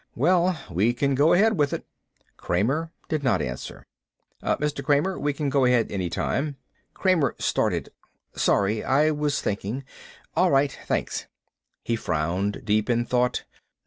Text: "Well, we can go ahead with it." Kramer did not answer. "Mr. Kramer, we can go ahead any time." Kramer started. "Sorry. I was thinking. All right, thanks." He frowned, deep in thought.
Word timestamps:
"Well, 0.15 0.59
we 0.71 0.95
can 0.95 1.13
go 1.13 1.33
ahead 1.33 1.59
with 1.59 1.73
it." 1.73 1.85
Kramer 2.35 2.91
did 3.07 3.21
not 3.23 3.39
answer. 3.39 3.85
"Mr. 4.41 4.83
Kramer, 4.83 5.19
we 5.19 5.31
can 5.31 5.47
go 5.47 5.63
ahead 5.65 5.91
any 5.91 6.09
time." 6.09 6.55
Kramer 6.95 7.35
started. 7.37 7.89
"Sorry. 8.33 8.83
I 8.83 9.11
was 9.11 9.41
thinking. 9.43 9.83
All 10.35 10.49
right, 10.49 10.75
thanks." 10.87 11.27
He 11.83 11.95
frowned, 11.95 12.61
deep 12.65 12.89
in 12.89 13.05
thought. 13.05 13.43